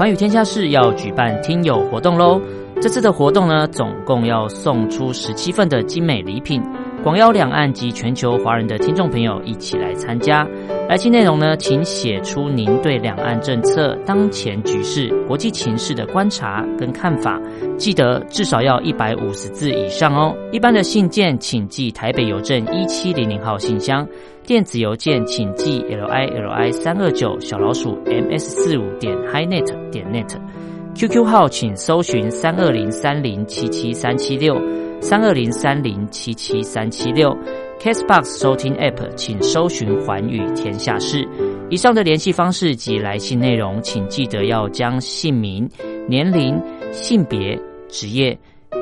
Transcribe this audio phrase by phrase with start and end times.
[0.00, 2.40] 环宇天下室要举办听友活动喽！
[2.80, 6.62] 这次的活动呢，总共要送出十七份的精美礼品，
[7.02, 10.48] 广邀两岸及全球华人的听众朋友一起来参加。
[10.88, 17.38] 来信内容呢，请写出您对两岸政策、当前局势、国际情势的观察跟看法，
[17.76, 20.34] 记得至少要一百五十字以上哦。
[20.50, 24.08] 一般的信件请寄台北邮政一七零零号信箱。
[24.50, 34.60] 电子邮件请寄 l i l i 三二九小老鼠 m s 四五点 highnet 点 net，QQ 号请搜寻三二零三零七七三七六
[35.00, 37.32] 三二零三零七七三七六
[37.78, 41.24] ，Castbox 收听 App 请搜寻环宇天下事。
[41.70, 45.70] 以上的联系方式及来信内容，请记得要将姓名、
[46.08, 47.56] 年龄、性别、
[47.88, 48.36] 职业、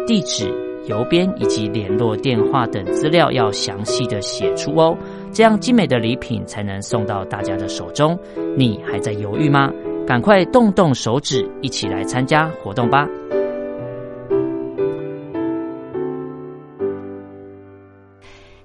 [0.07, 0.51] 地址、
[0.87, 4.97] 邮编以及联络电话等资料要详细的写出哦。
[5.39, 8.19] 这样精美的礼品才能送到大家的手中，
[8.57, 9.71] 你还在犹豫吗？
[10.05, 13.07] 赶快动动手指，一起来参加活动吧！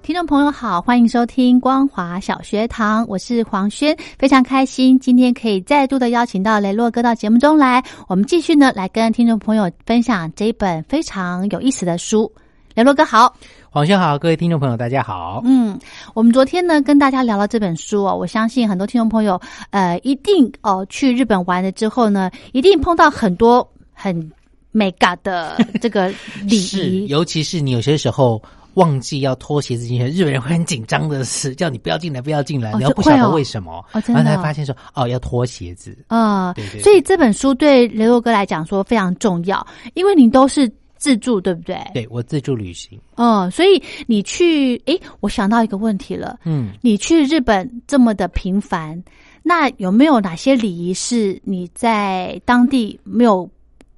[0.02, 12.32] 听众朋友好，欢迎收听光华小学堂，我是黄轩，非常开心今天可以再度的邀请到雷洛哥到节目中来，我们继续呢来跟听众朋友分享这一本非常有意思的书。
[12.74, 13.32] 雷洛哥好。
[13.74, 15.42] 黄轩好，各位听众朋友，大家好。
[15.44, 15.76] 嗯，
[16.14, 19.40] 我们昨天呢跟大家聊了这本书哦，我相信很多听众朋友
[19.70, 24.30] 呃一定哦去日本玩了之后呢，一定碰到很多很
[24.70, 26.08] 美嘎的这个
[26.46, 28.40] 礼仪，尤其是你有些时候
[28.74, 36.54] 忘记要脱鞋子进去，日本人会很紧张的是叫你不要进来，不要进来，你要不晓得为什么，然后才发现说哦要脱鞋子啊。
[36.80, 40.72] 所以这本书对雷洛哥来讲说非常重要，因为你都是。
[41.04, 41.76] 自助对不对？
[41.92, 42.98] 对我自助旅行。
[43.16, 46.38] 哦，所以你去，诶，我想到一个问题了。
[46.44, 49.04] 嗯，你去日本这么的频繁，
[49.42, 53.46] 那有没有哪些礼仪是你在当地没有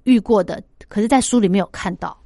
[0.02, 0.60] 遇过的？
[0.88, 2.16] 可是，在书里没有看到。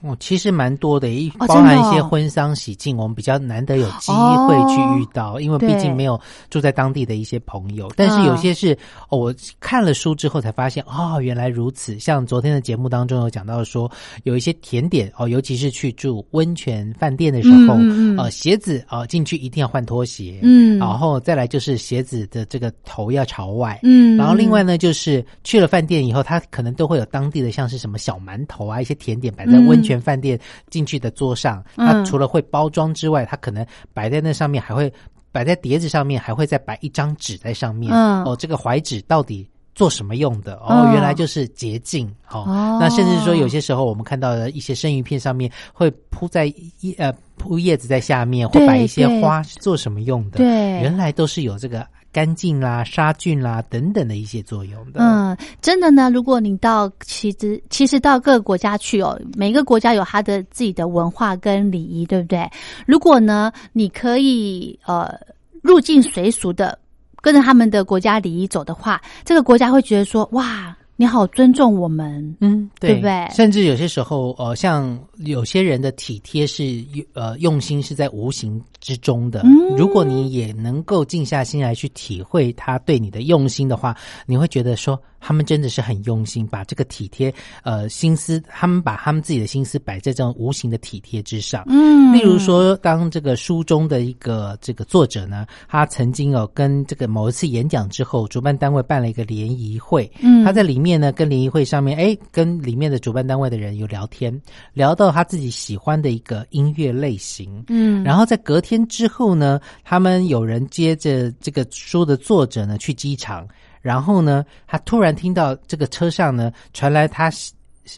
[0.00, 6.20] 哦，其实蛮多的，一包含一些婚丧喜庆，我们比较难得有机会去遇到，因为毕竟没有
[6.50, 7.90] 住在当地的一些朋友。
[7.96, 11.98] 但是有些是，哦，我看了书之后才发现，哦，原来如此。
[11.98, 13.90] 像昨天的节目当中有讲到说，
[14.22, 17.74] 有一些甜点哦，尤其是去住温泉饭店的时候，
[18.22, 29.87] 呃，鞋子啊进去一定要换拖鞋，嗯，然后再来就是鞋子的这个头要朝外，嗯，然后另外呢就是去了饭店以后，他可能都会有当地的像是什么小馒头啊，一些甜点摆在温。
[29.88, 30.38] 全饭店
[30.68, 34.92] 进去的桌上，它除了会包装之外，它可能摆在那上面，还会
[35.32, 37.90] 摆在碟子上面，还会再摆一张纸在上面。
[37.94, 40.56] 哦，这个怀纸到底做什么用的？
[40.56, 42.06] 哦，原来就是洁净。
[42.28, 42.44] 哦，
[42.78, 50.36] 那甚至说有些时候我们看到的一些生鱼片上面会铺在叶呃铺叶子在下面，会摆一些花是做什么用的？
[50.36, 50.46] 对，
[50.82, 51.86] 原来都是有这个。
[52.18, 54.98] 干净啦、杀菌啦等等的一些作用的。
[55.00, 56.10] 嗯，真的呢。
[56.10, 62.50] 如果你到其实其实到各个国家去哦，每个国家有它的自己的文化跟礼仪，对不对？
[62.86, 65.14] 如果呢，你可以呃
[65.62, 66.76] 入境随俗的
[67.22, 70.76] 跟着他们的国家礼仪走的话，这个国家会觉得说哇。
[71.00, 73.28] 你好，尊重我们，嗯，对不对？
[73.30, 79.44] 甚至有些时候，呃，像有些人的体贴是，呃，用心是在无形之中的。
[79.76, 83.96] 如果你也能够静下心来去体会他对你的用心的话，
[84.26, 85.00] 你会觉得说。
[85.20, 87.34] 他们真的是很用心，把这个体贴，
[87.64, 91.64] 呃，心思，他们把他们自己的心思摆在这种无形的体贴之上。
[91.66, 100.87] 嗯，例如说，当这个书中的一个这个作者呢，他曾经哦跟这个某一次演讲之后，主办单位办了一个联谊会，嗯，他在里面。
[100.88, 104.32] 面呢，跟联谊会上面，哎，跟里面的主办单位的人有聊天，
[104.72, 113.46] 聊到他自己喜欢的一个音乐类型，嗯，然后在隔天之后呢，他们有人接着这个书的作者呢去机场，
[113.82, 117.30] 然后呢，他突然听到这个车上呢传来他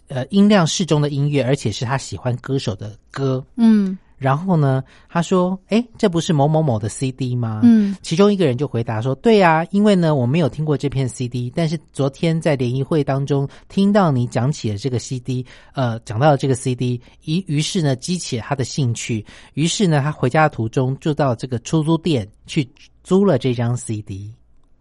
[0.08, 19.24] 呃音量适中的音乐，而且是他喜欢歌手的歌，嗯然后呢，他说：“哎，这不是某某某的 CD 吗？”嗯，其中一个人就回答说：“对啊，因为呢我没有听过这片 CD，但是昨天在联谊会当中听到你讲起了这个 CD，呃，讲到了这个 CD，于于是呢激起了他的兴趣，
[19.54, 22.68] 于是呢他回家的途中就到这个出租店去
[23.02, 24.30] 租了这张 CD，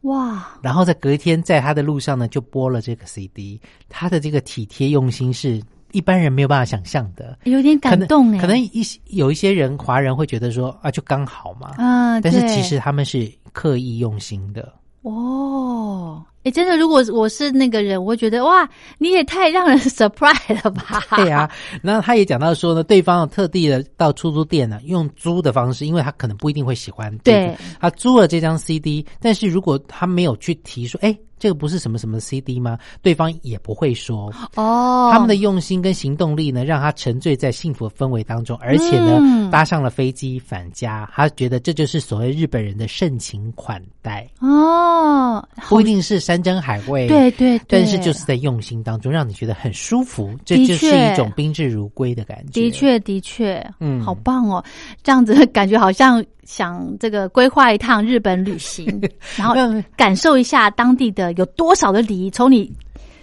[0.02, 3.58] 哇，然后在隔一天在他的路上呢就播了这个 CD，
[3.88, 14.74] 他的这个体贴用心是一般人没有办法想象的。”有点感动哎，可能一有一些人华人会觉得说啊，就刚好嘛，啊，但是其实他们是刻意用心的。
[15.02, 21.02] 哦，哎，真的，如果我是那个人，我会觉得哇，你也太让人 surprise 了吧？
[21.16, 21.50] 对啊，
[21.82, 32.78] 那他也讲到说呢，对方特地的到出租店呢，用租的方式，因为他可能不一定会喜欢这个对，他租了这张 CD，但是如果他没有去提说，哎，这个不是什么什么 CD 吗？
[33.02, 34.32] 对方也不会说。
[34.56, 41.10] 哦，他们的用心跟行动力呢，让他沉醉在幸福的氛围当中，而且呢，嗯搭上了飞机返家。
[41.14, 52.62] 他觉得这就是所谓日本人的盛情款待，哦，不一定是山珍海味，对对对，但是就是在用心当中，让你觉得很舒服，这就是一种宾至如归的感觉。
[52.62, 54.64] 的，确的确，嗯好棒哦，
[55.04, 59.00] 这样子感觉好像想这个规划一趟日本旅行，
[59.38, 62.72] 然后那感受一下当地的有多少的礼仪，从你。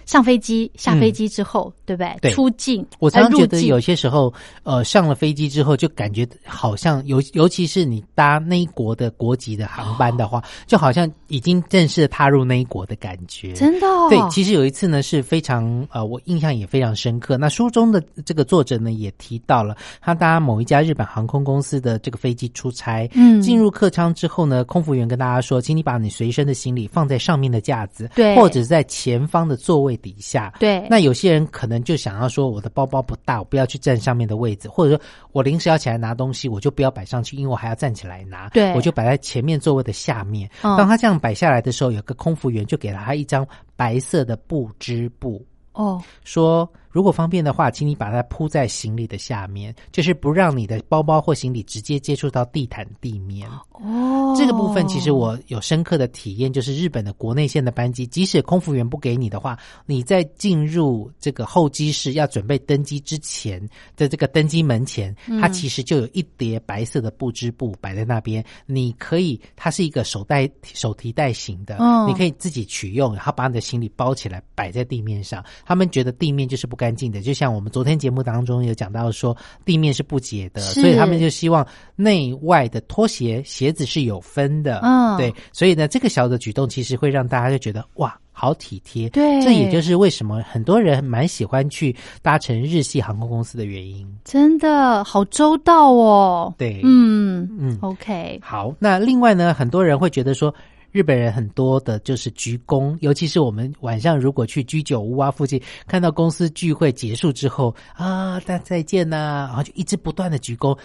[0.05, 2.17] 上飞机，下飞机之后，对不对？
[2.21, 4.31] 对出境，我常觉得有些时候，
[4.63, 13.53] 呃，上了飞机之后，就感觉好像尤尤其是你搭那一国的国籍的航班的话，就好像已经正式踏入那一国的感觉。
[13.53, 17.37] 真的、哦、对，其实有一次呢是非常呃，我印象也非常深刻。
[17.37, 30.53] 那书中的这个作者呢也提到了，他搭某一家日本航空公司的这个飞机出差，嗯进入客舱之后呢，空服员跟大家说，请你把你随身的行李放在上面的架子，对或者在前方的座位底下。
[30.59, 40.49] 对，那有些人可能就想要说，我的包包不大，我不要去占上面的位置，或者说我临时要起来拿东西，我就不要摆上去，因为我还要站起来拿，对我就摆在前面座位的下面。
[40.61, 53.47] 嗯当他这样摆下来的时候，有个空服员就给了他一张白色的布织布，哦，说如果方便的话，请你把它铺在行李的下面，就是不让你的包包或行李直接接触到地毯地面。
[53.73, 59.55] 哦，这个部分其实我有深刻的体验，就是日本的国内线的班机，即使空服员不给你的话，
[59.85, 63.61] 你在进入这个候机室要准备登机之前
[63.95, 75.45] 的这个登机门前，嗯它其实就有一叠白色的布织布摆在那边，你可以，它是一个手袋手提袋型的，哦你可以自己取用，然后把你的行李包起来摆在地面上。
[75.63, 79.35] 他们觉得地面就是不干净的，就像我们昨天节目当中有讲到说，
[79.65, 81.67] 地面是不洁的，所以他们就希望
[81.97, 85.17] 内外的拖鞋鞋子是有分的，嗯。
[85.17, 88.17] 对，所以呢，这个小的举动其实会让大家就觉得哇。
[88.39, 89.41] 好体贴，对。
[89.41, 94.07] 这也就是为什么很多人蛮喜欢去搭乘日系航空公司的原因。
[94.23, 96.53] 真的好周到哦。
[96.55, 96.79] 对。
[96.83, 100.53] 嗯嗯，，OK，好，那另外呢，很多人会觉得说，
[100.91, 110.77] 日本人很多的就是鞠躬，尤其是我们晚上如果去居酒屋啊附近，看到公司聚会结束之后啊，大家再见呐、然后就一直不断的鞠躬。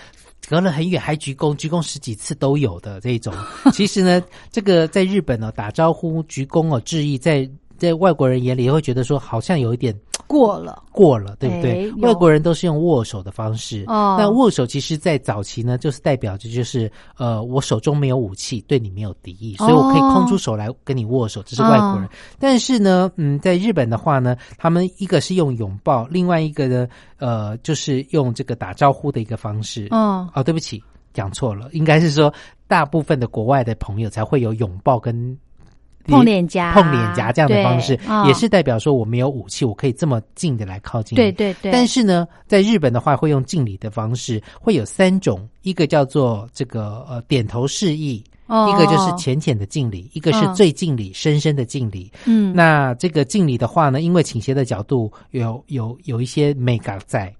[0.49, 3.33] 隔了很远还鞠躬，鞠躬十几次都有的这种。
[3.73, 7.49] 其实呢，这个在日本呢、打招呼、鞠躬哦、致意，在
[7.79, 9.95] 在外国人眼里会觉得说，好像有一点
[10.33, 10.83] 过了。
[10.91, 11.91] 过了，对不对？
[11.91, 13.85] 哎外国人都是用握手的方式。
[13.87, 21.43] 哦那握手其实，在早期呢，就是代表着就是呃，我手中没有武器，对你没有敌意，所以我可以空出手来跟你握手。
[21.45, 22.05] 这是外国人。
[22.05, 22.09] 哦
[22.39, 29.89] 但是呢，嗯，在日本的话呢，他们一个是用拥抱，另外一个呢，呃，就是用这个打招呼的一个方式。
[29.91, 32.33] 哦，哦，对不起，讲错了，应该是说
[32.67, 35.37] 大部分的国外的朋友才会有拥抱跟
[36.07, 41.17] 碰脸颊碰脸颊这样的方式，也是代表说我没有武器，我可以这么近的来靠近你。
[41.17, 41.71] 对对对。
[41.71, 52.11] 但是呢，在日本的话，会用敬礼的方式，会有三种，一个叫做这个呃点头示意，哦一个就是浅浅的敬礼，一个是嗯最敬礼、深深的敬礼。
[52.25, 57.33] 嗯，那这个敬礼的话呢，因为倾斜的角度有有有一些美感在，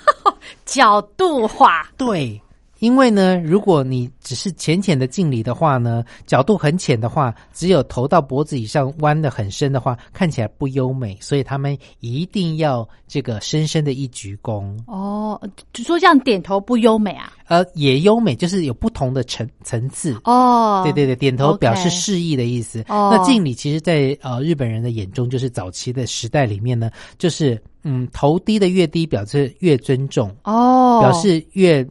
[0.64, 2.40] 角度化，对，
[2.78, 14.76] 因为呢，如果你只是浅浅的敬礼的话呢，角度很浅的话，只有头到脖子以上弯的很深的话，看起来不优美，所以他们一定要这个深深的一鞠躬。
[14.86, 15.40] 哦，
[15.72, 17.32] 就说这样点头不优美啊？
[17.46, 20.16] 呃，也优美，就是有不同的层层次。
[20.24, 22.84] 哦，对对对，点头表示示意的意思。
[22.88, 31.86] 哦那敬礼其实在，呃日本人的眼中，就是早期的时代里面呢，就是嗯头低的越低，表示越尊重，哦，表示越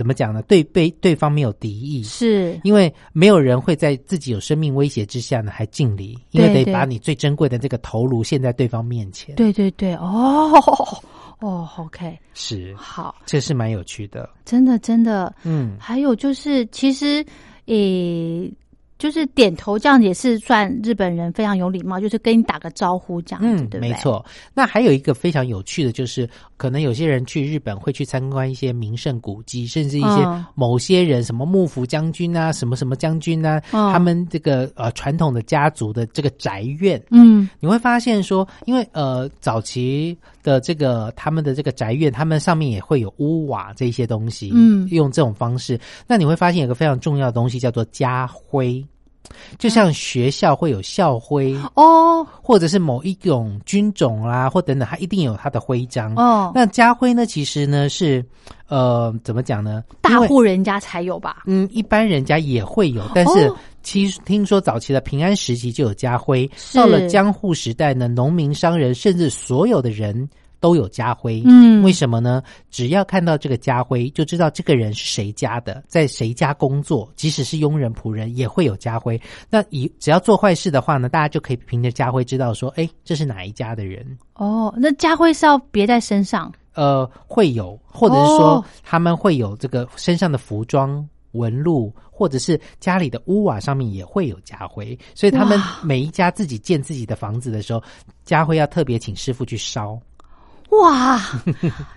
[0.00, 0.40] 怎么讲呢？
[0.48, 2.02] 对被对方没有敌意。
[2.02, 10.50] 是因为没有人会在自己有生命威胁之下呢还敬礼，因为得把你最珍贵的这个头颅献在对方面前。，对对对，哦
[11.40, 14.26] 哦，OK，是，好，这是蛮有趣的。
[14.46, 17.22] 真的真的，嗯，还有就是，其实，
[17.66, 18.50] 诶、
[18.98, 23.90] 就是点头这样也是算日本人非常有礼貌，就是跟你打个招呼这样子，嗯，对不对？
[23.90, 23.94] 没。
[23.96, 24.24] 错。
[24.54, 26.28] 那还有一个非常有趣的，就是
[26.60, 30.44] 可能有些人去日本会去参观一些名胜古迹，甚至一些嗯。
[30.54, 33.90] 某些人，什么幕府将军啊，什么什么将军啊，嗯。
[33.90, 37.02] 他们这个呃传统的家族的这个宅院。
[37.10, 37.48] 嗯。
[37.60, 44.86] 你会发现说，因为呃早期的这个他们的这个宅院，他们上面也会有屋瓦这些东西，嗯。
[44.90, 45.80] 用这种方式。
[46.06, 48.86] 那你会发现有个非常重要的东西叫做家徽，
[49.58, 56.14] 就像学校会有校徽，哦或者是某一种军种啦、或等等，它一定有它的徽章。
[56.16, 58.24] 哦，那家徽呢，其实呢是
[58.68, 59.82] 呃怎么讲呢？
[60.00, 61.42] 大户人家才有吧？
[61.46, 70.28] 嗯，一般人家也会有，但是哦其实听说早期的平安时期就有家徽，到了江户时代呢，农民、商人甚至所有的人
[70.60, 71.42] 都有家徽。
[71.46, 72.42] 嗯为什么呢？
[72.70, 79.20] 只要看到这个家徽，就知道这个人是谁家的，在谁家工作，即使是佣人、仆人也会有家徽。
[79.48, 84.06] 那以只要做坏事的话呢，大家就可以凭着家徽知道说，哎，这是哪一家的人。
[84.34, 97.82] 哦，那家徽是要别在身上呃，会有，或者是说哦他们会有这个身上的服装纹路，或者是家里的屋瓦上面也会有家徽，所以他们每一家自己建自己的房子的时候，
[98.24, 99.98] 家徽要特别请师傅去烧。
[100.70, 101.20] 哇！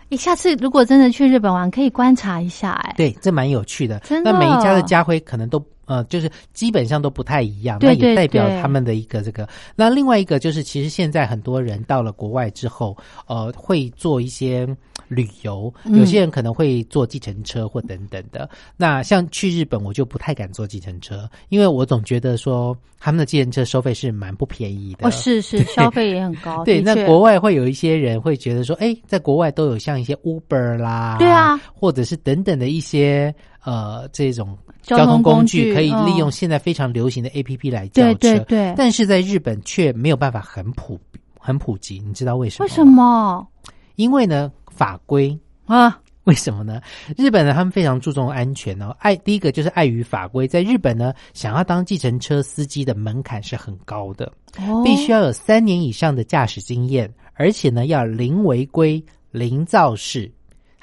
[0.10, 2.94] 你下次如果真的去日本玩，可以观察一下哎。
[2.98, 4.00] 对，这蛮有趣的。
[4.00, 9.48] 真的那每一家的家徽可能都呃，就是基本上都不太一样，那也代表他们的一个这个。
[9.76, 12.96] 那另外一个就是，其实现在很多人到了国外之后，
[13.28, 14.68] 呃，会做一些
[15.08, 18.50] 旅游，嗯有些人可能会坐计程车或等等的。
[18.78, 25.08] 那像去日本，我就不太敢坐计程车，因为我总觉得说他们的计程车收费是蛮不便宜的。
[25.08, 26.64] 哦，是是，消费也很高。
[26.64, 38.14] 对，那国外会有一些人会觉得说，哎，在国外都有像一些 Uber 啦，对啊，或者是等等的一些呃这种交交通通工工具，可以利用嗯现在非常流行的 APP 来叫车。
[38.16, 38.74] 对对对。
[38.78, 41.00] 但是在日本却没有办法很普
[41.40, 42.66] 很普及，你知道为什么？
[42.66, 42.86] 为什？
[42.86, 43.48] 么
[43.96, 45.36] 因为呢，法规。
[45.66, 46.00] 啊？
[46.26, 46.80] 为什么呢？
[47.18, 48.96] 日本呢，他们非常注重安全哦。
[49.00, 54.32] 爱第一个就是碍于法规，在日本呢，想要当计程车司机的门槛是很高的。
[54.58, 60.32] 哦必须要有三年以上的驾驶经验，而且呢要零违规、零肇事，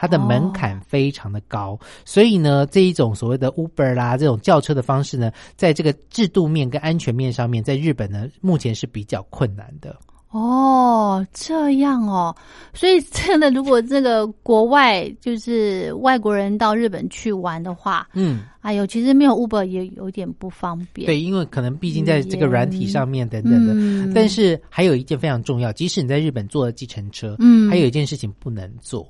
[0.00, 1.78] 它的门槛非常的高。
[2.06, 9.94] 所以呢，这一种所谓的 Uber 啦这种轿车的方式呢，在这个制度面跟安全面上面，在日本呢目前是比较困难的。
[10.30, 12.32] 哦，这样哦，
[12.72, 21.06] 所以真的，如果这个国外就是外国人到日本去玩的话，嗯，哎呦，其实没有 Uber 也有点不方便。
[21.06, 23.74] 对，因为可能毕竟在这个软体上面等等的。
[23.74, 29.04] 嗯但是还有一件非常重要，即使你在日本坐了计程车，嗯还有一件事情不能做。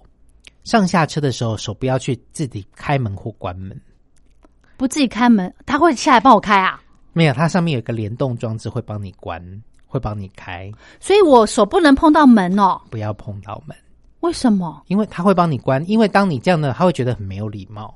[0.64, 3.80] 上下车的时候，手不要去自己开门或关门。
[4.76, 6.80] 不自己开门，他会下来帮我开啊，
[7.12, 9.42] 没有，它上面有一个联动装置会帮你关，
[9.86, 12.80] 会帮你开，所以我手不能碰到门哦。
[12.90, 13.76] 不要碰到门，
[14.20, 15.84] 为什么因为它会帮你关。
[15.88, 17.94] 因为当你这样呢，他会觉得很没有礼貌。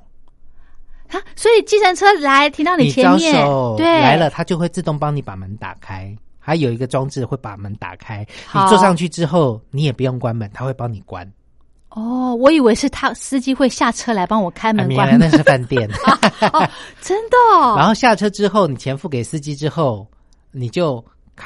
[1.08, 1.20] 啊？
[1.36, 6.14] 所以计程车来停到你前面，手对，来了，它就会自动帮你把门打开。
[6.38, 11.26] 还有一个装置会把门打开，你坐上去之后，你也不用关门，它会帮你关。
[11.94, 15.88] 哦，我以为是他司机会下车来帮我开啊，门原来那，是饭店。
[16.52, 16.68] 哦，
[17.00, 20.04] 真的哦，然后下车之后，你钱付给司机之后，
[20.50, 21.02] 你就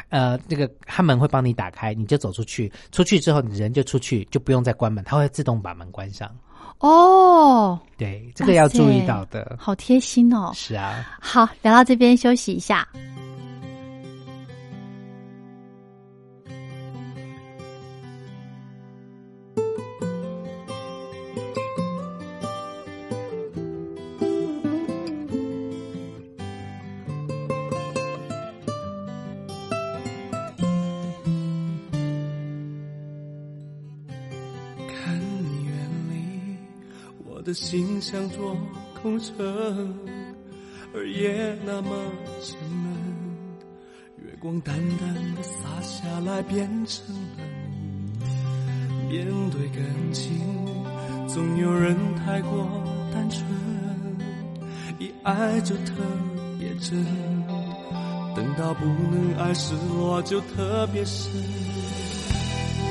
[0.09, 2.73] 呃，那个他门会帮你打开，你就走出去。
[2.93, 6.31] 出去之后，你人就出去，就不用再关门，他会自动把门关上。
[6.79, 9.57] 哦，对，这个要注意到的。
[9.59, 10.51] 好贴心哦。
[10.55, 12.89] 是啊，好，聊到这边休息一下。
[37.49, 38.55] 的心像座
[39.01, 39.35] 空城，
[40.95, 41.89] 而夜那么
[42.43, 42.93] 沉闷，
[44.19, 47.03] 月光淡淡的洒下来，变成
[47.39, 49.09] 冷。
[49.09, 50.31] 面对感情，
[51.27, 52.69] 总有人太过
[53.15, 53.43] 单纯，
[54.99, 55.95] 一爱就特
[56.59, 57.03] 别真，
[58.37, 61.33] 等到不能爱，失落就特别深。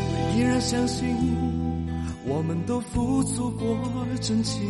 [0.09, 1.15] 我依然相信，
[2.27, 3.65] 我们都付出过
[4.21, 4.61] 真情。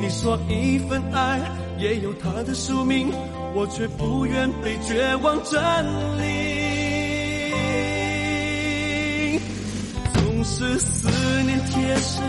[0.00, 1.40] 你说一份爱
[1.78, 3.10] 也有它的宿命，
[3.54, 5.84] 我却不愿被绝望占
[6.18, 6.28] 领。
[10.12, 11.08] 总是思
[11.44, 12.22] 念贴身，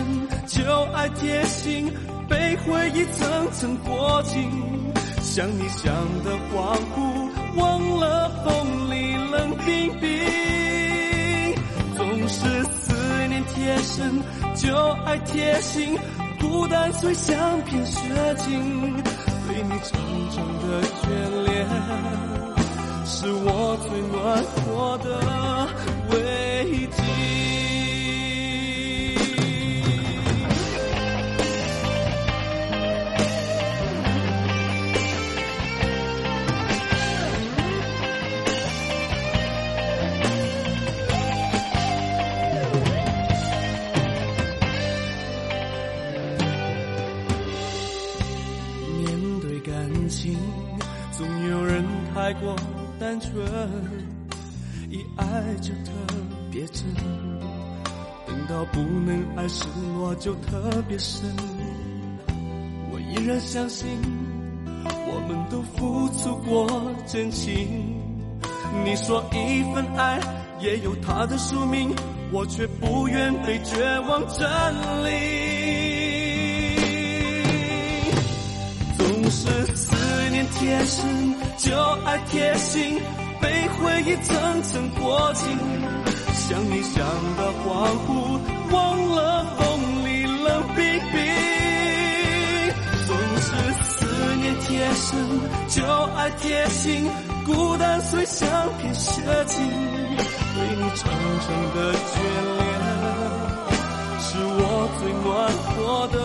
[0.46, 0.64] 就
[0.94, 1.92] 爱贴心，
[2.28, 4.48] 被回忆层层裹紧。
[5.20, 5.92] 想你想
[6.24, 10.08] 的恍惚，忘了风里冷冰冰。
[11.96, 12.64] 总是
[13.54, 14.22] 贴身，
[14.56, 15.98] 就爱贴心。
[16.40, 18.00] 孤单虽像片雪
[18.38, 19.02] 景，
[19.46, 21.04] 对你长长的眷
[21.44, 21.66] 恋，
[23.04, 25.08] 是我最暖和的
[26.10, 26.16] 慰
[26.86, 27.49] 藉。
[53.10, 53.34] 单纯，
[54.88, 55.26] 一爱
[55.60, 55.90] 就特
[56.48, 56.84] 别真，
[58.24, 59.64] 等到不能爱，失
[59.96, 61.28] 落就特别深。
[62.92, 63.88] 我依然相信，
[64.84, 68.00] 我们都付出过真情。
[68.84, 70.20] 你说一份爱
[70.60, 71.92] 也有它的宿命，
[72.30, 74.72] 我却不愿被绝望占
[75.04, 75.10] 领。
[78.96, 79.59] 总是
[80.58, 81.34] 贴身。
[81.58, 83.00] 就爱贴心，
[83.40, 85.58] 被回忆层层裹紧。
[86.32, 87.04] 想你想
[87.36, 87.66] 的恍
[88.06, 88.08] 惚，
[88.72, 89.60] 忘了风
[90.04, 90.78] 里冷冰
[91.12, 91.18] 冰。
[93.06, 93.48] 总是
[93.84, 93.90] 思
[94.36, 95.08] 念贴身，
[95.68, 95.84] 就
[96.16, 97.08] 爱贴心。
[97.46, 99.56] 孤单随相片雪景，
[100.54, 102.12] 对你长长的眷
[102.58, 102.60] 恋，
[104.20, 104.62] 是我
[105.00, 105.28] 最暖
[105.66, 106.16] 和的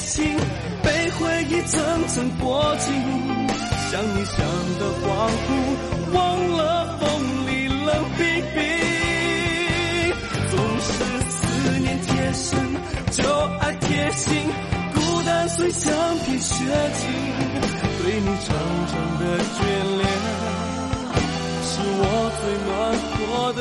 [0.00, 0.36] 心，
[0.82, 2.92] 被回忆层层裹紧。
[3.90, 4.36] 想你想
[4.78, 5.04] 的恍
[5.46, 5.48] 惚，
[6.12, 6.18] 忘
[6.56, 6.60] 了
[6.98, 7.04] 风
[7.46, 8.22] 里冷冰
[8.54, 8.58] 冰。
[10.50, 10.88] 总是
[11.28, 11.38] 思
[11.80, 12.48] 念贴身
[13.10, 13.18] 就
[13.60, 14.28] 爱贴心，
[14.94, 17.02] 孤单虽像片雪景，
[18.02, 18.48] 对你长
[18.86, 19.58] 长的眷
[19.96, 20.02] 恋，
[21.64, 22.02] 是我
[22.40, 22.68] 最暖
[23.10, 23.18] 和
[23.54, 23.60] 的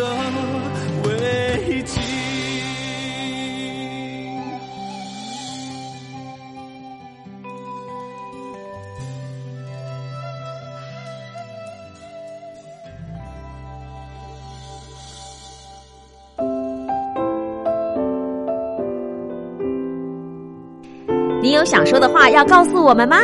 [21.69, 23.17] 想说的话要告诉我们吗？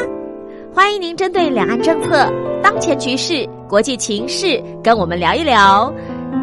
[0.71, 2.31] 欢迎您针对两岸政策、
[2.61, 5.91] 当前局势、国际情势跟我们聊一聊。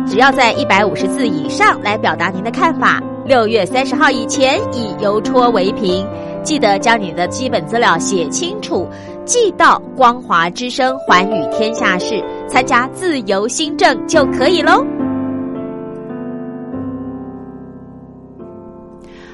[0.04, 6.04] 只要在一百五十字以上来表达您的看法，六月三十号以前以邮戳为凭。
[6.42, 8.84] 记得将你的基本资料写清楚，
[9.24, 14.84] 寄到光华之声环宇天下事，参加自由新政就可以喽。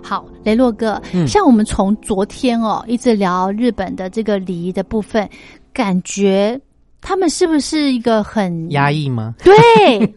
[0.09, 5.29] 好，雷洛哥，像我们从昨天哦一直聊日本的这个礼仪的部分，
[5.71, 6.59] 感觉
[7.03, 9.35] 他们是不是一个很压抑吗？
[9.45, 9.55] 对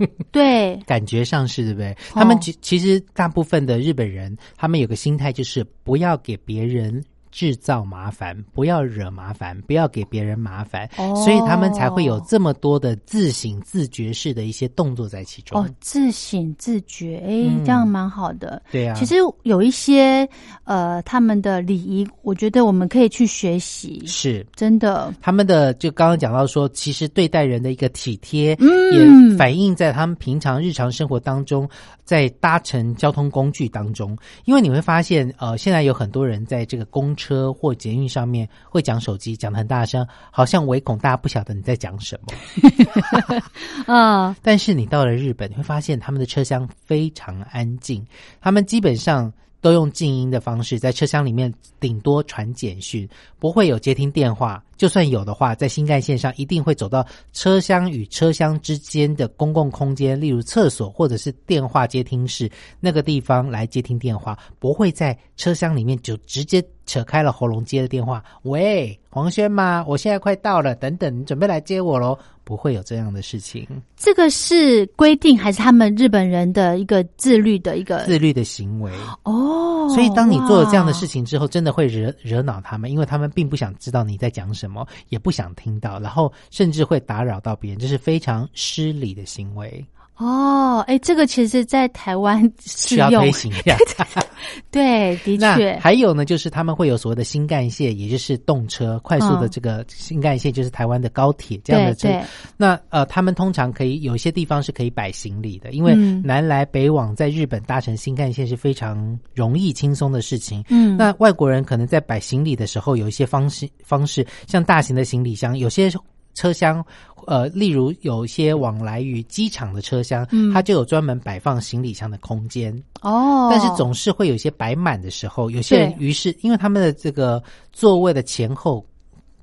[0.32, 1.94] 对，感觉上是对不对？
[2.14, 7.04] 他们其其实大部分的日本人，他们有个心态就是不要给别人。
[7.32, 15.60] 制造麻烦，不要惹麻烦，不要给别人麻烦，所以他们才会有这么多的自省自觉式的一些动作在其中。
[15.60, 18.62] 哦，自省自觉，哎，这样蛮好的。
[18.72, 20.28] 对啊，其实有一些
[20.66, 24.04] 呃，他们的礼仪，我觉得我们可以去学习。
[24.06, 25.14] 是，真的。
[25.22, 31.68] 他们的就刚刚讲到说，其实对待人的一个体贴，嗯也反映在他们平常日常生活当中，
[32.04, 34.18] 在搭乘交通工具当中。
[34.46, 43.94] 因为你会发现，呃，现在有很多人在这个公车或捷运上面会讲手机，讲的很大声，好像唯恐大家不晓得你在讲什么。
[43.94, 44.36] 啊！
[44.42, 48.04] 但是你到了日本，你会发现他们的车厢非常安静，
[48.42, 49.32] 他们基本上
[49.62, 53.08] 都用静音的方式，在车厢里面顶多传简讯，
[53.38, 54.64] 不会有接听电话。
[54.76, 68.24] 就算有的话，在新干线上一定会走到车厢与车厢之间的公共空间，例如厕所或者是电话接听室那个地方来接听电话，不会在车厢里面就直接扯开了喉咙接的电话。
[68.44, 69.84] 喂，黄轩吗？
[69.88, 72.18] 我现在快到了，等等，你准备来接我喽？
[72.44, 73.66] 不会有这样的事情。
[73.96, 78.92] 这个是规定还是他们日本人的一个自律的一个自律的行为？
[79.24, 89.86] 哦，所以当你做了这样的事情之后，真的会惹惹恼他们，因为他们并不想知道你在讲什么，也不想听到，然后甚至会打扰到别人，这是非常失礼的行为，
[90.18, 93.78] 哦，哎，这个其实，在台湾适需要用推，行一下。
[94.72, 102.10] 对，的确，还有呢，就是他们会有所谓的新干线，也就是动车，快速的嗯这个新干线，就是台湾的高铁这样的车。
[102.58, 106.22] 那呃，他们通常可以有一些地方是可以摆行李的，因为嗯。
[106.24, 110.64] 南来北往在日本搭乘新干线是非常容易轻松的事情。
[110.70, 115.90] 嗯，那外国人可能在摆行李的时候，有一些方式方式，像大型的行李箱，有些
[116.34, 116.84] 车厢，
[117.28, 122.72] 呃，例如有一些往来于机场的车厢，嗯它就有专门摆放行李箱的空间。
[123.02, 127.42] 哦，但是总是会有些摆满的时候，有些人于是因为他们的这个
[127.72, 128.86] 座位的前后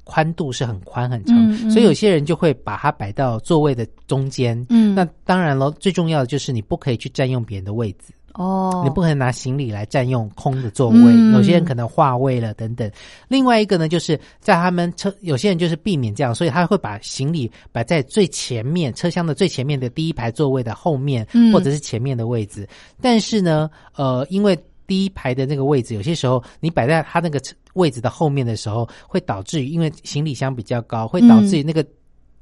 [0.05, 4.67] 宽度是很宽很长，嗯嗯所以有些人就会把它摆到座位的中间。
[4.71, 8.15] 嗯，那当然了，最重要的就是你不可以去占用别人的位置。
[8.39, 12.89] 哦，你不可能拿行李来占用空的座位，嗯有些人可能化位了等等。
[13.27, 22.65] 另外一个呢，就是在他们车，有些人就是避免这样，所以他会把行李摆在最前面车厢的最前面的第一排座位的后面，嗯或者是前面的位置。
[23.01, 27.41] 但是呢，呃，因为第一排的那个位置，有些时候你摆在他那个
[27.75, 31.85] 位置的后面的时候，会导致于因为行李箱比较高，会导致于那个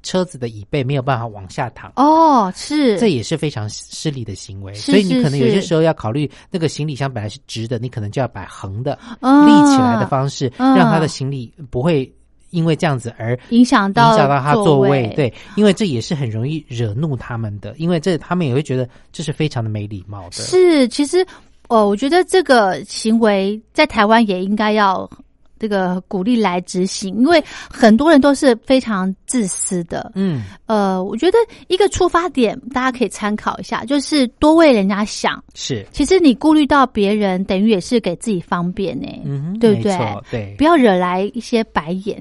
[0.06, 1.92] 车子的椅背没有办法往下躺。
[1.96, 12.10] 哦，是这也是非常失礼的行为，所以你可能有些是时候要考虑，那个行李箱本来是直的，你可能就要摆横的、嗯立起来的方式，嗯让他的行李不会
[12.50, 20.32] 因为这样子而影响到影响到他座位位。，对，因为这也是很容易惹怒他们的，因为这他们也会觉得这是非常的没礼貌的。
[20.32, 21.26] 是其实
[21.68, 25.10] 哦，我觉得这个行为在台湾也应该要
[25.58, 30.12] 这个鼓励来执行，因为很多人都是非常自私的。
[30.14, 31.38] 嗯，呃，我觉得
[31.68, 35.42] 一个出发点大家可以参考一下，就是多为人家想。
[35.54, 39.98] 是，其实你顾虑到别人，等于也是给自己方便呢、嗯哼，对不对
[40.30, 40.64] 对不。
[40.64, 42.20] 要惹来一些白眼。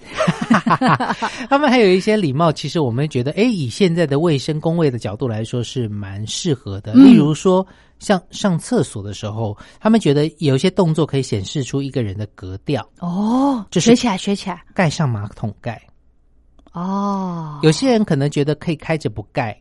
[1.49, 6.93] 他们还有一些礼貌，其实我们觉得，哎，以现在的卫生工位的角度来说，是蛮适合的。
[6.93, 7.65] 嗯例如说，
[7.99, 14.63] 像上厕所的时候，他们觉得有一些动作可以显示出一个人的格调，哦，就是学起来，学起来。
[14.73, 15.81] 盖上马桶盖。
[16.73, 19.57] 哦，有些人可能觉得可以开着不盖，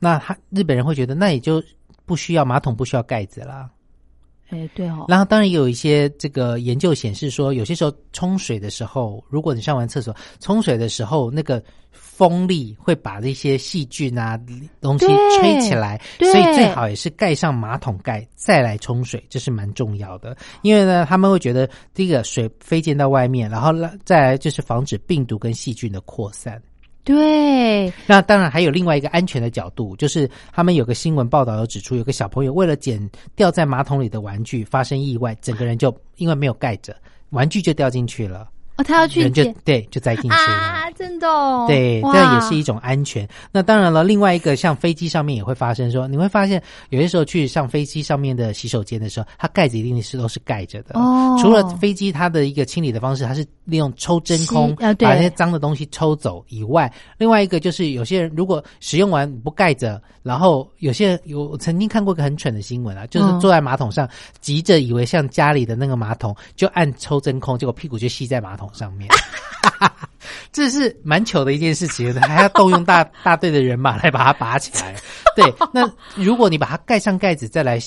[0.00, 1.62] 那他日本人会觉得那也就
[2.06, 3.70] 不需要马桶不需要盖子啦。
[4.48, 11.62] 哎，对哦，然后当然也有一些这个研究显示说，有些时候冲水的时候，如果你上完厕所冲水的时候，那个
[12.16, 14.38] 风力会把这些细菌啊
[14.80, 20.36] 东西吹起来，所以最好也是盖上马桶盖再来冲水，这是蛮重要的。
[20.62, 26.62] 因为呢，他们会觉得第一个水飞溅到外面，然后呢再来就是防止病毒跟细菌的扩散。
[27.02, 36.96] 对，那当然还有另外一个安全的角度，就是他们有个新闻报道有指出，有个小朋友为了捡掉在马桶里的玩具发生意外，整个人就因为没有盖着，
[37.30, 40.36] 玩具就掉进去了，哦，他要去人就捡对就栽进去了。
[40.36, 43.28] 啊，真的、哦，对，这哇也是一种安全。
[43.52, 46.60] 那当然了，另外一个像飞机上面也会发生说，你会发现
[46.90, 50.98] 有些时候去上飞机上面的洗手间的时候，它盖子一定是都是盖着的。
[50.98, 64.08] 哦除了飞机它的一个清理的方式，它是利用抽真空啊对把那些脏的东西抽走以外，另外一个就是有些人如果使用完不盖着，然后有些人有我曾经看过一个很蠢的新闻啊，就是嗯坐在马桶上，
[64.40, 69.10] 急着以为像家里的那个马桶，就按抽真空，结果屁股就吸在马上面。
[70.52, 74.94] 这是蛮糗的一件事情，还要动用大大队的人马来把它拔起来。
[75.34, 77.78] 对，那如果你把它盖上盖子再来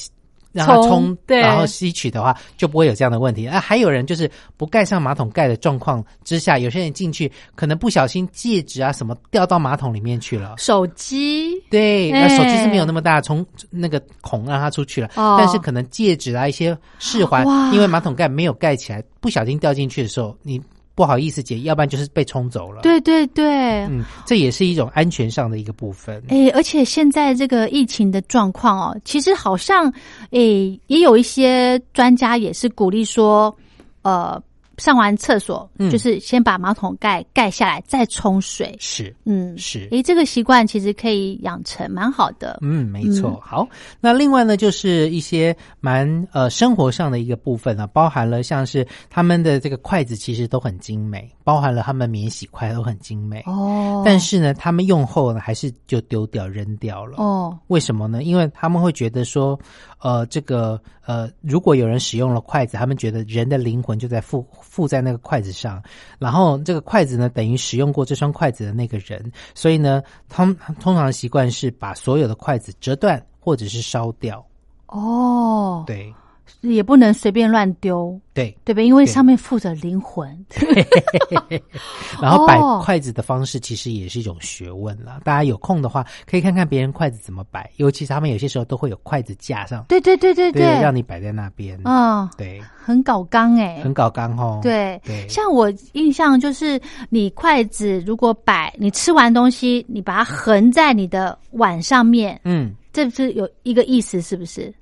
[0.58, 1.39] 让它冲冲，对。
[1.39, 3.48] 然后吸取的话，就不会有这样的问题。
[3.48, 10.56] 啊，还有人就是不盖上马桶盖的状况之下，有些人进去可能不小心戒指啊什么掉到马桶里面去了。
[10.58, 11.54] 手机？
[11.70, 12.28] 对，哎。
[12.28, 15.36] 那手机是没有那么大，从那个孔让它出去了，哦。
[15.38, 20.60] 但是可能戒指啊一些饰环，因为马桶盖没有盖起来，不小心掉进去的时候，你
[20.98, 26.20] 不好意思解，要不然就是被冲走了。，对对对，嗯，这也是一种安全上的一个部分。
[26.30, 29.94] 哎，而且现在这个疫情的状况哦，其实好像
[30.32, 30.40] 哎，
[30.88, 33.56] 也有一些专家也是鼓励说，
[34.02, 34.42] 呃，
[34.78, 38.76] 上完厕所，嗯就是先把马桶盖盖下来，再冲水。
[38.80, 39.88] 是嗯，是。
[39.92, 42.60] 诶，这个习惯其实可以养成，蛮好的。
[42.62, 43.30] 嗯，没错。
[43.30, 43.68] 嗯好，
[44.00, 53.42] 那另外呢，就是一些蛮呃生活上的一个部分呢，包含了像是他们的这个筷子其实都很精美，包含了他们免洗筷都很精美。
[53.48, 57.18] 哦，但是呢，他们用后呢，还是就丢掉扔掉了。
[57.18, 58.22] 哦，为什么呢？
[58.24, 59.60] 因为他们会觉得说，
[60.00, 64.46] 呃，这个呃，如果有人使用了筷子，他们觉得人的灵魂就在附
[64.78, 65.82] 附在那个筷子上，
[66.20, 74.46] 然后这个筷子呢，等于使用过这双筷子的那个人，所以呢，他们通常的习惯是把所有的筷子折断或者是烧掉。
[74.86, 76.13] 哦，对
[76.62, 78.82] 也不能随便乱丢，对，对吧？
[78.82, 80.28] 因为上面附着灵魂。
[82.22, 85.20] 然后摆哦筷子的方式其实也是一种学问啦。
[85.24, 91.80] 大家有空的话，可以看看别人筷子怎么摆，尤其是他们有些时候都会有筷子架上，对对对对对，让你摆在那边。
[91.84, 94.60] 嗯，对，很搞刚哎、很搞刚哦。
[94.62, 96.80] 对，对，像我印象就是，
[97.10, 104.74] 你筷子如果摆，你吃完东西，你把它横在你的碗上面，嗯，这不是有一个意思，是不是？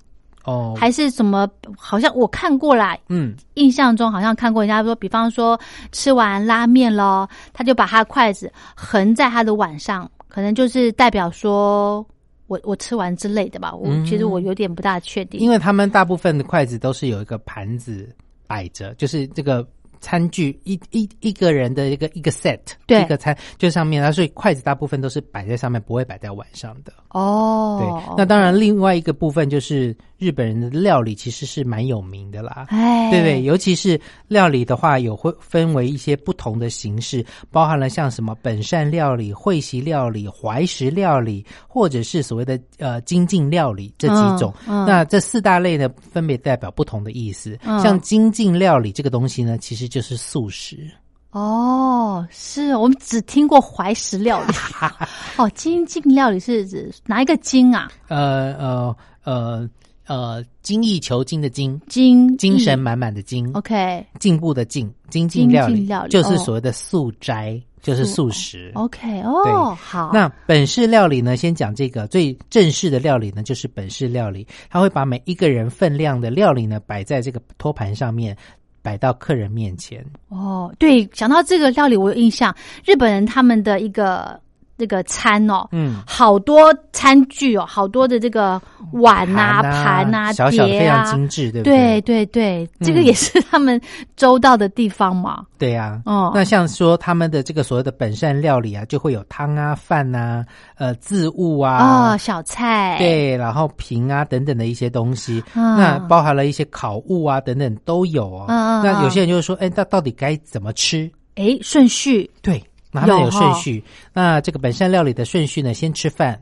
[0.45, 1.49] 哦，还是什么？
[1.77, 5.59] 好像我看过啦，嗯，印象中好像看过人家说，比方说
[5.91, 12.05] 吃完拉面了，他就把他的筷子横在他的碗上，可能就是代表说
[12.47, 13.73] 我我吃完之类的吧。
[13.73, 18.07] 我、嗯其实我有点不大确定，因为他们大部分的筷子都是有一个盘子
[18.45, 19.67] 摆着，就是这个
[19.99, 26.93] 餐具一一一个人的一个一个 set，对一个餐就上面，它所以筷子大部分都是摆在上面，不会摆在碗上的。
[27.09, 32.67] 哦，对，那当然，另外一个部分就是日本人的料理其实是蛮有名的啦。
[32.69, 44.53] 哎，对对，尤其是料理的话，有会分为一些不同的形式，包含了像什么本善料理、会席料理、怀石料理，或者是所谓的呃精进料理这几种。
[44.67, 47.57] 嗯嗯那这四大类呢，分别代表不同的意思。
[47.63, 50.91] 嗯像精进料理这个东西呢，其实就是素食。
[51.31, 54.53] 哦，是我们只听过怀石料理，
[55.37, 57.89] 哦，精进料理是指哪一个精啊？
[58.09, 59.69] 呃呃呃
[60.07, 63.49] 呃，精益求精的精，精精神满满的精。
[63.53, 68.71] OK 进步的进，精进料理就是哦所谓的素斋，就是素食。
[68.75, 71.37] OK 哦，好，那本式料理呢？
[71.37, 78.37] 先讲这个最正式的料理呢，就是本式料理，它会把每一个人分量的料理呢摆在这个托盘上面，
[78.85, 80.05] 摆到客人面前。
[80.29, 84.39] 哦，对，讲到这个料理，我有印象，日本人他们的一个
[84.77, 88.61] 这个餐哦，嗯，好多餐具哦，好多的这个
[88.91, 92.25] 碗啊、盘盘啊、小小的非常碟啊，精致，对不对对？
[92.25, 93.79] 对对，这个嗯也是他们
[94.15, 95.43] 周到的地方嘛。
[95.57, 100.45] 对呀、哦那像说他们的这个所谓的本善料理啊，就会有汤啊、饭啊、
[100.77, 102.13] 呃渍物啊。
[102.13, 108.45] 哦，小菜，，对，然后瓶啊等等的一些东西，嗯那包含了一些烤物啊等等都有哦。
[108.47, 111.09] 那有嗯些人就会说，哎，那到底该怎么吃？
[111.35, 112.61] 哎，顺序对，
[113.01, 113.83] 那他们有顺序。
[114.13, 116.41] 那这个本山料理的顺序呢，先吃饭，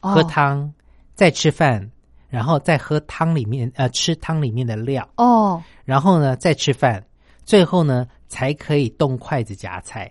[0.00, 0.72] 喝哦汤，
[1.14, 1.88] 再吃饭，
[2.28, 7.02] 然后再喝汤里面呃吃汤里面的料，哦，然后呢再吃饭，
[7.44, 10.10] 最后呢才可以动筷子夹菜。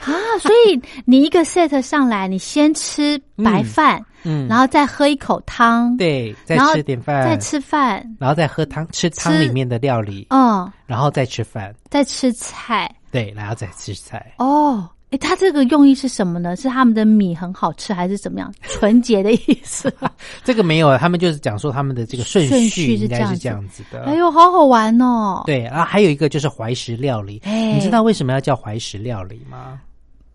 [0.00, 0.08] 啊，
[0.40, 12.90] 所以你一个 set 上来，你先吃白饭，嗯，然后再喝一口汤，，对，再吃点饭，再吃饭，然后再喝汤，吃汤吃里面的料理，嗯，然后再吃饭，再吃菜。
[13.10, 14.32] 对，然后再吃菜。
[14.38, 16.54] 哦，诶，它这个用意是什么呢？
[16.56, 18.52] 是他们的米很好吃，还是怎么样？
[18.62, 19.92] 纯洁的意思？
[20.44, 24.04] 这个没有，他们就是讲说他们的这个顺顺序应该是这这样样子的。
[24.04, 29.80] 哎呦，好好玩哦！，对，然后还有一个就是怀石料理，哎你知道为什么要叫怀石料理吗？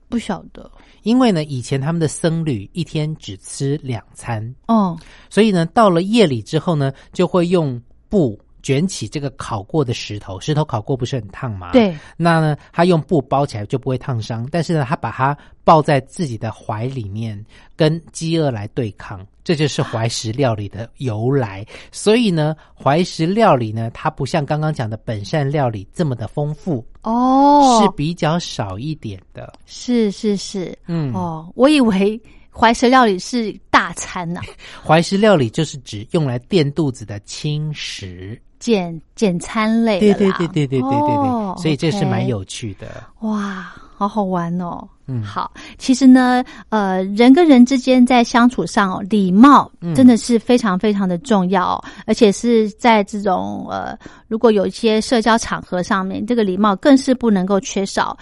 [0.10, 0.70] 不晓得，
[1.04, 4.98] 因为呢，以前他们的僧侣一天只吃两餐，哦，
[5.30, 11.72] 所以呢，到了夜里之后呢，就会用布卷起这个烤过的石头，石头烤过不是很烫吗？。
[11.72, 21.64] 对，那呢，他用布包起来就不会烫伤，但是呢，他把它抱在自己的怀里面，跟饥饿来对抗，这就是怀石料理的由来。
[21.92, 29.54] 所以呢，怀石料理呢，它不像刚刚讲的本善料理这么的丰富，哦，是比较少一点的。
[29.68, 34.42] 是是是，嗯，哦，我以为怀石料理是大餐呐、
[34.84, 38.42] 怀石料理就是指用来垫肚子的轻食。
[38.60, 42.88] 简简餐类对的啦对对对对对对对，哦所以这是蛮有趣的。
[43.22, 44.88] 哇，好好玩哦。
[45.08, 53.96] 嗯好，其实呢，呃，人跟人之间在相处上哦，礼貌嗯真的是非常非常的重要、哦，而且是在这种呃，
[54.28, 58.18] 如果有一些社交场合上面，这个礼貌更是不能够缺少。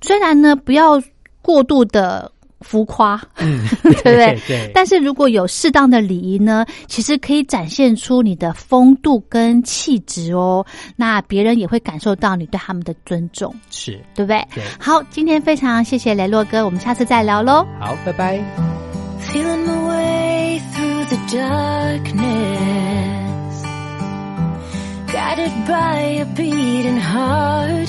[0.00, 1.00] 虽然呢，不要
[1.40, 4.38] 过度的浮夸，嗯， 对不对？
[4.48, 4.70] 对。
[4.74, 10.64] 但是如果有适当的礼仪呢，其实可以展现出你的风度跟气质哦。
[10.96, 14.46] 那别人也会感受到你对他们的尊重，是对不对？
[14.54, 14.62] 对。
[14.78, 17.66] 好，今天非常谢谢雷洛哥，我们下次再聊喽。
[17.80, 18.38] 好，拜拜。
[19.32, 22.74] Feeling my way through the darkness,
[25.12, 27.88] guided by a beating heart.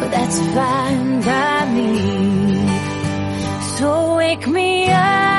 [0.00, 1.90] but that's fine by me.
[3.76, 5.29] So wake me up.